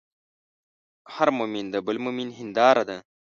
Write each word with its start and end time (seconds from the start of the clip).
هر 1.15 1.27
مؤمن 1.37 1.65
د 1.73 1.75
بل 1.87 1.97
مؤمن 2.05 2.29
هنداره 2.39 2.83
ده. 2.89 2.97